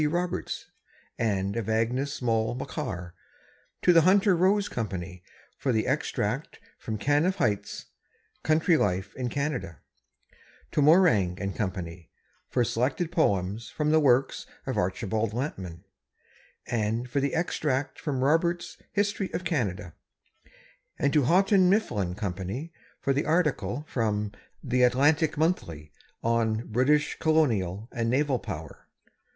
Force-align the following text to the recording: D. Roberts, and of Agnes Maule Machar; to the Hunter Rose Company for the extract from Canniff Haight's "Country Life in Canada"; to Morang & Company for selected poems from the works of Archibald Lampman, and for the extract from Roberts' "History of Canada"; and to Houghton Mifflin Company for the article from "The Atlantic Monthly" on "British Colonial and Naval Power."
D. 0.01 0.07
Roberts, 0.07 0.65
and 1.19 1.55
of 1.55 1.69
Agnes 1.69 2.23
Maule 2.23 2.55
Machar; 2.55 3.13
to 3.83 3.93
the 3.93 4.01
Hunter 4.01 4.35
Rose 4.35 4.67
Company 4.67 5.21
for 5.59 5.71
the 5.71 5.85
extract 5.85 6.59
from 6.79 6.97
Canniff 6.97 7.35
Haight's 7.35 7.85
"Country 8.41 8.77
Life 8.77 9.15
in 9.15 9.29
Canada"; 9.29 9.79
to 10.71 10.81
Morang 10.81 11.35
& 11.55 11.55
Company 11.55 12.09
for 12.49 12.63
selected 12.63 13.11
poems 13.11 13.69
from 13.69 13.91
the 13.91 13.99
works 13.99 14.47
of 14.65 14.75
Archibald 14.75 15.35
Lampman, 15.35 15.83
and 16.65 17.07
for 17.07 17.19
the 17.19 17.35
extract 17.35 17.99
from 17.99 18.23
Roberts' 18.23 18.79
"History 18.93 19.31
of 19.35 19.43
Canada"; 19.45 19.93
and 20.97 21.13
to 21.13 21.25
Houghton 21.25 21.69
Mifflin 21.69 22.15
Company 22.15 22.73
for 22.99 23.13
the 23.13 23.25
article 23.25 23.85
from 23.87 24.31
"The 24.63 24.81
Atlantic 24.81 25.37
Monthly" 25.37 25.91
on 26.23 26.65
"British 26.69 27.19
Colonial 27.19 27.87
and 27.91 28.09
Naval 28.09 28.39
Power." 28.39 28.87